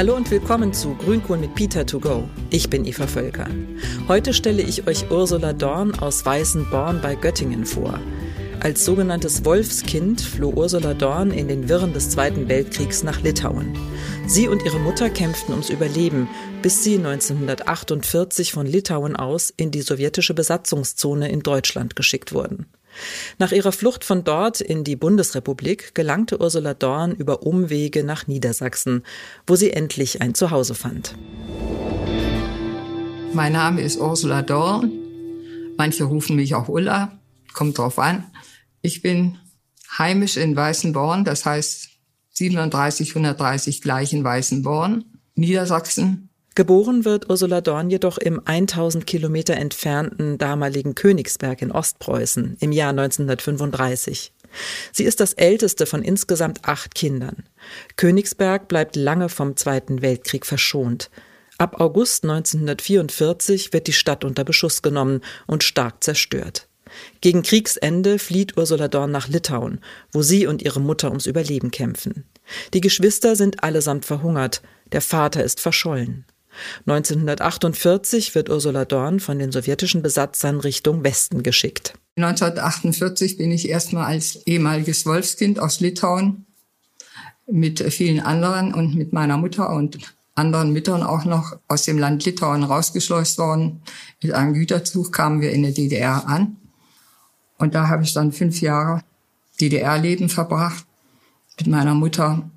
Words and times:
Hallo 0.00 0.16
und 0.16 0.30
willkommen 0.30 0.72
zu 0.72 0.94
Grünkohl 0.94 1.36
mit 1.36 1.54
Peter 1.54 1.84
to 1.84 2.00
go. 2.00 2.26
Ich 2.48 2.70
bin 2.70 2.86
Eva 2.86 3.06
Völker. 3.06 3.48
Heute 4.08 4.32
stelle 4.32 4.62
ich 4.62 4.86
euch 4.86 5.10
Ursula 5.10 5.52
Dorn 5.52 5.94
aus 5.94 6.24
Weißenborn 6.24 7.02
bei 7.02 7.16
Göttingen 7.16 7.66
vor. 7.66 8.00
Als 8.60 8.82
sogenanntes 8.82 9.44
Wolfskind 9.44 10.22
floh 10.22 10.54
Ursula 10.56 10.94
Dorn 10.94 11.32
in 11.32 11.48
den 11.48 11.68
Wirren 11.68 11.92
des 11.92 12.08
Zweiten 12.08 12.48
Weltkriegs 12.48 13.02
nach 13.02 13.20
Litauen. 13.20 13.76
Sie 14.26 14.48
und 14.48 14.64
ihre 14.64 14.78
Mutter 14.78 15.10
kämpften 15.10 15.52
ums 15.52 15.68
Überleben, 15.68 16.30
bis 16.62 16.82
sie 16.82 16.96
1948 16.96 18.52
von 18.52 18.66
Litauen 18.66 19.16
aus 19.16 19.52
in 19.54 19.70
die 19.70 19.82
sowjetische 19.82 20.32
Besatzungszone 20.32 21.30
in 21.30 21.40
Deutschland 21.40 21.94
geschickt 21.94 22.32
wurden. 22.32 22.64
Nach 23.38 23.52
ihrer 23.52 23.72
Flucht 23.72 24.04
von 24.04 24.24
dort 24.24 24.60
in 24.60 24.84
die 24.84 24.96
Bundesrepublik 24.96 25.94
gelangte 25.94 26.40
Ursula 26.40 26.74
Dorn 26.74 27.12
über 27.12 27.42
Umwege 27.42 28.04
nach 28.04 28.26
Niedersachsen, 28.26 29.04
wo 29.46 29.56
sie 29.56 29.72
endlich 29.72 30.20
ein 30.20 30.34
Zuhause 30.34 30.74
fand. 30.74 31.16
Mein 33.32 33.52
Name 33.52 33.82
ist 33.82 34.00
Ursula 34.00 34.42
Dorn. 34.42 34.92
Manche 35.76 36.04
rufen 36.04 36.36
mich 36.36 36.54
auch 36.54 36.68
Ulla, 36.68 37.18
kommt 37.52 37.78
drauf 37.78 37.98
an. 37.98 38.24
Ich 38.82 39.02
bin 39.02 39.38
heimisch 39.98 40.36
in 40.36 40.56
Weißenborn, 40.56 41.24
das 41.24 41.46
heißt 41.46 41.88
37 42.30 43.10
130 43.10 43.82
gleich 43.82 44.12
in 44.12 44.24
Weißenborn, 44.24 45.04
Niedersachsen. 45.34 46.29
Geboren 46.60 47.06
wird 47.06 47.30
Ursula 47.30 47.62
Dorn 47.62 47.88
jedoch 47.88 48.18
im 48.18 48.42
1000 48.44 49.06
Kilometer 49.06 49.54
entfernten 49.54 50.36
damaligen 50.36 50.94
Königsberg 50.94 51.62
in 51.62 51.72
Ostpreußen 51.72 52.58
im 52.60 52.70
Jahr 52.70 52.90
1935. 52.90 54.30
Sie 54.92 55.04
ist 55.04 55.20
das 55.20 55.32
älteste 55.32 55.86
von 55.86 56.02
insgesamt 56.02 56.66
acht 56.66 56.94
Kindern. 56.94 57.44
Königsberg 57.96 58.68
bleibt 58.68 58.94
lange 58.94 59.30
vom 59.30 59.56
Zweiten 59.56 60.02
Weltkrieg 60.02 60.44
verschont. 60.44 61.08
Ab 61.56 61.80
August 61.80 62.24
1944 62.24 63.72
wird 63.72 63.86
die 63.86 63.94
Stadt 63.94 64.22
unter 64.22 64.44
Beschuss 64.44 64.82
genommen 64.82 65.22
und 65.46 65.64
stark 65.64 66.04
zerstört. 66.04 66.68
Gegen 67.22 67.40
Kriegsende 67.40 68.18
flieht 68.18 68.58
Ursula 68.58 68.88
Dorn 68.88 69.12
nach 69.12 69.28
Litauen, 69.28 69.80
wo 70.12 70.20
sie 70.20 70.46
und 70.46 70.60
ihre 70.60 70.80
Mutter 70.80 71.08
ums 71.08 71.24
Überleben 71.24 71.70
kämpfen. 71.70 72.24
Die 72.74 72.82
Geschwister 72.82 73.34
sind 73.34 73.64
allesamt 73.64 74.04
verhungert, 74.04 74.60
der 74.92 75.00
Vater 75.00 75.42
ist 75.42 75.60
verschollen. 75.60 76.26
1948 76.86 78.34
wird 78.34 78.50
Ursula 78.50 78.84
Dorn 78.84 79.20
von 79.20 79.38
den 79.38 79.52
sowjetischen 79.52 80.02
Besatzern 80.02 80.60
Richtung 80.60 81.04
Westen 81.04 81.42
geschickt. 81.42 81.94
1948 82.16 83.36
bin 83.36 83.52
ich 83.52 83.68
erstmal 83.68 84.06
als 84.06 84.36
ehemaliges 84.46 85.06
Wolfskind 85.06 85.58
aus 85.58 85.80
Litauen 85.80 86.46
mit 87.46 87.80
vielen 87.92 88.20
anderen 88.20 88.74
und 88.74 88.94
mit 88.94 89.12
meiner 89.12 89.36
Mutter 89.36 89.70
und 89.70 89.98
anderen 90.34 90.72
Müttern 90.72 91.02
auch 91.02 91.24
noch 91.24 91.58
aus 91.68 91.84
dem 91.84 91.98
Land 91.98 92.24
Litauen 92.24 92.62
rausgeschleust 92.62 93.38
worden. 93.38 93.82
Mit 94.22 94.32
einem 94.32 94.54
Güterzug 94.54 95.12
kamen 95.12 95.40
wir 95.40 95.52
in 95.52 95.62
der 95.62 95.72
DDR 95.72 96.26
an. 96.26 96.56
Und 97.58 97.74
da 97.74 97.88
habe 97.88 98.04
ich 98.04 98.14
dann 98.14 98.32
fünf 98.32 98.60
Jahre 98.60 99.02
DDR-Leben 99.60 100.28
verbracht 100.28 100.86
mit 101.58 101.66
meiner 101.66 101.94
Mutter. 101.94 102.48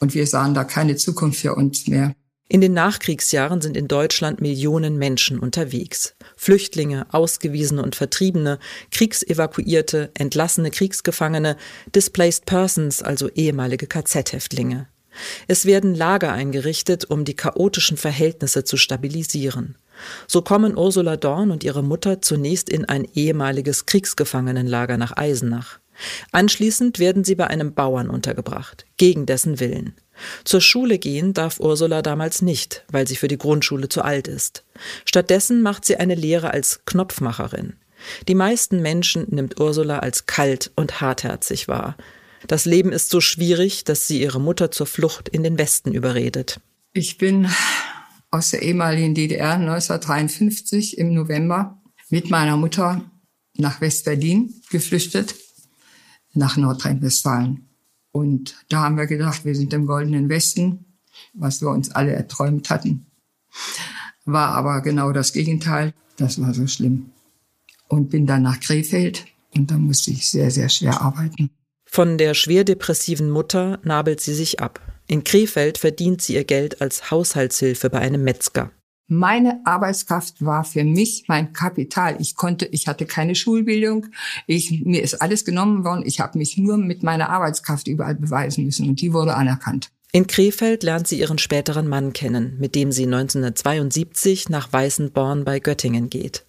Und 0.00 0.14
wir 0.14 0.26
sahen 0.26 0.54
da 0.54 0.64
keine 0.64 0.96
Zukunft 0.96 1.40
für 1.40 1.54
uns 1.54 1.86
mehr. 1.86 2.14
In 2.52 2.60
den 2.60 2.74
Nachkriegsjahren 2.74 3.60
sind 3.60 3.76
in 3.76 3.86
Deutschland 3.86 4.40
Millionen 4.40 4.98
Menschen 4.98 5.38
unterwegs. 5.38 6.16
Flüchtlinge, 6.36 7.06
Ausgewiesene 7.12 7.80
und 7.80 7.94
Vertriebene, 7.94 8.58
Kriegsevakuierte, 8.90 10.10
entlassene 10.14 10.72
Kriegsgefangene, 10.72 11.56
Displaced 11.94 12.46
Persons, 12.46 13.04
also 13.04 13.28
ehemalige 13.28 13.86
KZ-Häftlinge. 13.86 14.88
Es 15.46 15.64
werden 15.64 15.94
Lager 15.94 16.32
eingerichtet, 16.32 17.04
um 17.04 17.24
die 17.24 17.36
chaotischen 17.36 17.96
Verhältnisse 17.96 18.64
zu 18.64 18.76
stabilisieren. 18.76 19.76
So 20.26 20.42
kommen 20.42 20.76
Ursula 20.76 21.16
Dorn 21.16 21.52
und 21.52 21.62
ihre 21.62 21.84
Mutter 21.84 22.20
zunächst 22.20 22.68
in 22.68 22.84
ein 22.84 23.06
ehemaliges 23.14 23.86
Kriegsgefangenenlager 23.86 24.96
nach 24.96 25.16
Eisenach. 25.16 25.78
Anschließend 26.32 26.98
werden 26.98 27.24
sie 27.24 27.34
bei 27.34 27.46
einem 27.46 27.74
Bauern 27.74 28.10
untergebracht, 28.10 28.86
gegen 28.96 29.26
dessen 29.26 29.60
Willen. 29.60 29.94
Zur 30.44 30.60
Schule 30.60 30.98
gehen 30.98 31.32
darf 31.32 31.60
Ursula 31.60 32.02
damals 32.02 32.42
nicht, 32.42 32.84
weil 32.90 33.06
sie 33.08 33.16
für 33.16 33.28
die 33.28 33.38
Grundschule 33.38 33.88
zu 33.88 34.02
alt 34.02 34.28
ist. 34.28 34.64
Stattdessen 35.04 35.62
macht 35.62 35.84
sie 35.84 35.96
eine 35.96 36.14
Lehre 36.14 36.52
als 36.52 36.84
Knopfmacherin. 36.84 37.74
Die 38.28 38.34
meisten 38.34 38.80
Menschen 38.82 39.26
nimmt 39.28 39.60
Ursula 39.60 39.98
als 39.98 40.26
kalt 40.26 40.70
und 40.76 41.00
hartherzig 41.00 41.68
wahr. 41.68 41.96
Das 42.46 42.64
Leben 42.64 42.92
ist 42.92 43.10
so 43.10 43.20
schwierig, 43.20 43.84
dass 43.84 44.06
sie 44.06 44.20
ihre 44.20 44.40
Mutter 44.40 44.70
zur 44.70 44.86
Flucht 44.86 45.28
in 45.28 45.42
den 45.42 45.58
Westen 45.58 45.92
überredet. 45.92 46.60
Ich 46.92 47.18
bin 47.18 47.48
aus 48.30 48.50
der 48.50 48.62
ehemaligen 48.62 49.14
DDR 49.14 49.54
1953 49.54 50.98
im 50.98 51.12
November 51.12 51.80
mit 52.08 52.30
meiner 52.30 52.56
Mutter 52.56 53.04
nach 53.56 53.80
West-Berlin 53.80 54.54
geflüchtet, 54.70 55.34
nach 56.34 56.56
Nordrhein-Westfalen. 56.56 57.68
Und 58.12 58.56
da 58.68 58.82
haben 58.82 58.96
wir 58.96 59.06
gedacht, 59.06 59.44
wir 59.44 59.54
sind 59.54 59.72
im 59.72 59.86
goldenen 59.86 60.28
Westen, 60.28 60.84
was 61.34 61.60
wir 61.60 61.70
uns 61.70 61.90
alle 61.90 62.12
erträumt 62.12 62.70
hatten. 62.70 63.06
War 64.24 64.48
aber 64.54 64.80
genau 64.80 65.12
das 65.12 65.32
Gegenteil. 65.32 65.94
Das 66.16 66.40
war 66.40 66.52
so 66.54 66.66
schlimm. 66.66 67.10
Und 67.88 68.10
bin 68.10 68.26
dann 68.26 68.42
nach 68.42 68.60
Krefeld 68.60 69.26
und 69.54 69.70
da 69.70 69.78
musste 69.78 70.10
ich 70.10 70.30
sehr, 70.30 70.50
sehr 70.50 70.68
schwer 70.68 71.00
arbeiten. 71.00 71.50
Von 71.84 72.18
der 72.18 72.34
schwer 72.34 72.62
depressiven 72.62 73.30
Mutter 73.30 73.80
nabelt 73.82 74.20
sie 74.20 74.34
sich 74.34 74.60
ab. 74.60 74.80
In 75.08 75.24
Krefeld 75.24 75.78
verdient 75.78 76.22
sie 76.22 76.34
ihr 76.34 76.44
Geld 76.44 76.80
als 76.80 77.10
Haushaltshilfe 77.10 77.90
bei 77.90 77.98
einem 77.98 78.22
Metzger. 78.22 78.70
Meine 79.12 79.66
Arbeitskraft 79.66 80.44
war 80.44 80.62
für 80.62 80.84
mich 80.84 81.24
mein 81.26 81.52
Kapital. 81.52 82.14
Ich 82.20 82.36
konnte, 82.36 82.66
ich 82.66 82.86
hatte 82.86 83.06
keine 83.06 83.34
Schulbildung. 83.34 84.06
Ich, 84.46 84.84
mir 84.84 85.02
ist 85.02 85.20
alles 85.20 85.44
genommen 85.44 85.82
worden. 85.82 86.04
Ich 86.06 86.20
habe 86.20 86.38
mich 86.38 86.56
nur 86.56 86.76
mit 86.76 87.02
meiner 87.02 87.28
Arbeitskraft 87.28 87.88
überall 87.88 88.14
beweisen 88.14 88.64
müssen 88.66 88.88
und 88.88 89.00
die 89.00 89.12
wurde 89.12 89.34
anerkannt. 89.34 89.90
In 90.12 90.26
Krefeld 90.26 90.82
lernt 90.82 91.06
sie 91.06 91.20
ihren 91.20 91.38
späteren 91.38 91.86
Mann 91.86 92.12
kennen, 92.12 92.56
mit 92.58 92.74
dem 92.74 92.90
sie 92.90 93.04
1972 93.04 94.48
nach 94.48 94.72
Weißenborn 94.72 95.44
bei 95.44 95.60
Göttingen 95.60 96.10
geht. 96.10 96.44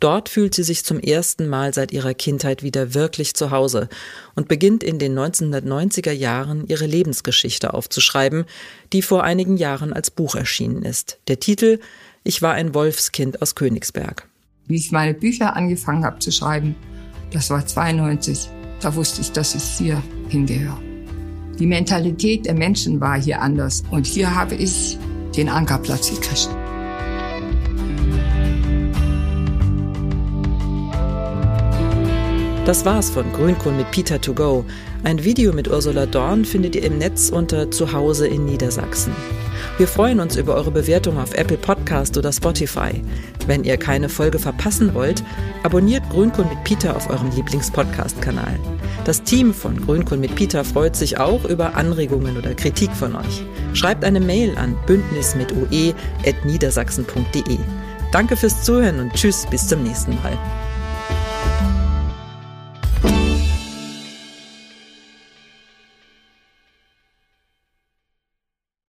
Dort 0.00 0.30
fühlt 0.30 0.54
sie 0.54 0.62
sich 0.62 0.82
zum 0.84 0.98
ersten 0.98 1.46
Mal 1.46 1.74
seit 1.74 1.92
ihrer 1.92 2.14
Kindheit 2.14 2.62
wieder 2.62 2.94
wirklich 2.94 3.34
zu 3.34 3.50
Hause 3.50 3.90
und 4.34 4.48
beginnt 4.48 4.82
in 4.82 4.98
den 4.98 5.16
1990er 5.18 6.10
Jahren 6.10 6.66
ihre 6.68 6.86
Lebensgeschichte 6.86 7.74
aufzuschreiben, 7.74 8.46
die 8.94 9.02
vor 9.02 9.24
einigen 9.24 9.58
Jahren 9.58 9.92
als 9.92 10.10
Buch 10.10 10.34
erschienen 10.34 10.82
ist. 10.82 11.18
Der 11.28 11.38
Titel 11.38 11.80
Ich 12.24 12.40
war 12.40 12.54
ein 12.54 12.74
Wolfskind 12.74 13.42
aus 13.42 13.54
Königsberg. 13.54 14.26
Wie 14.68 14.76
ich 14.76 14.90
meine 14.90 15.12
Bücher 15.12 15.54
angefangen 15.54 16.06
habe 16.06 16.18
zu 16.18 16.32
schreiben, 16.32 16.76
das 17.30 17.50
war 17.50 17.66
92, 17.66 18.48
da 18.80 18.94
wusste 18.94 19.20
ich, 19.20 19.32
dass 19.32 19.54
ich 19.54 19.64
hier 19.64 20.02
hingehöre. 20.28 20.91
Die 21.62 21.68
Mentalität 21.68 22.44
der 22.44 22.54
Menschen 22.54 23.00
war 23.00 23.22
hier 23.22 23.40
anders. 23.40 23.84
Und 23.92 24.04
hier 24.04 24.34
habe 24.34 24.56
ich 24.56 24.98
den 25.36 25.48
Ankerplatz 25.48 26.10
gekriegt. 26.10 26.48
Das 32.66 32.84
war's 32.84 33.10
von 33.10 33.32
Grünkohl 33.32 33.74
mit 33.74 33.88
Peter 33.92 34.20
to 34.20 34.34
go. 34.34 34.64
Ein 35.04 35.22
Video 35.22 35.52
mit 35.52 35.68
Ursula 35.68 36.06
Dorn 36.06 36.44
findet 36.44 36.74
ihr 36.74 36.82
im 36.82 36.98
Netz 36.98 37.30
unter 37.30 37.70
Zuhause 37.70 38.26
in 38.26 38.44
Niedersachsen. 38.44 39.12
Wir 39.78 39.88
freuen 39.88 40.20
uns 40.20 40.36
über 40.36 40.54
eure 40.54 40.70
Bewertung 40.70 41.18
auf 41.18 41.34
Apple 41.34 41.56
Podcast 41.56 42.18
oder 42.18 42.32
Spotify. 42.32 43.02
Wenn 43.46 43.64
ihr 43.64 43.76
keine 43.76 44.08
Folge 44.08 44.38
verpassen 44.38 44.94
wollt, 44.94 45.24
abonniert 45.62 46.08
Grünkohl 46.10 46.44
mit 46.44 46.62
Peter 46.64 46.96
auf 46.96 47.10
eurem 47.10 47.30
Lieblingspodcast-Kanal. 47.30 48.58
Das 49.04 49.22
Team 49.22 49.52
von 49.52 49.84
Grünkohl 49.84 50.18
mit 50.18 50.34
Peter 50.34 50.64
freut 50.64 50.94
sich 50.94 51.18
auch 51.18 51.44
über 51.44 51.74
Anregungen 51.74 52.36
oder 52.36 52.54
Kritik 52.54 52.92
von 52.92 53.16
euch. 53.16 53.42
Schreibt 53.72 54.04
eine 54.04 54.20
Mail 54.20 54.56
an 54.56 54.76
bündnismitue.niedersachsen.de. 54.86 57.58
Danke 58.12 58.36
fürs 58.36 58.62
Zuhören 58.62 59.00
und 59.00 59.14
tschüss, 59.14 59.46
bis 59.50 59.66
zum 59.66 59.82
nächsten 59.82 60.14
Mal. 60.16 60.38